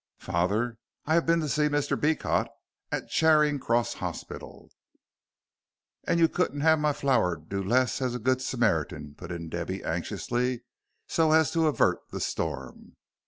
Father, 0.17 0.79
I 1.05 1.13
have 1.13 1.27
been 1.27 1.41
to 1.41 1.47
see 1.47 1.67
Mr. 1.69 1.95
Beecot 1.95 2.47
at 2.91 3.03
the 3.03 3.07
Charing 3.09 3.59
Cross 3.59 3.93
Hospital." 4.01 4.71
"And 6.05 6.19
you 6.19 6.27
couldn't 6.27 6.61
have 6.61 6.79
my 6.79 6.91
flower 6.91 7.35
do 7.35 7.61
less 7.61 8.01
as 8.01 8.15
a 8.15 8.17
good 8.17 8.41
Smart 8.41 8.91
'un," 8.91 9.13
put 9.15 9.31
in 9.31 9.47
Debby, 9.47 9.83
anxiously, 9.83 10.63
so 11.05 11.33
as 11.33 11.51
to 11.51 11.67
avert 11.67 11.99
the 12.09 12.19
storm. 12.19 12.95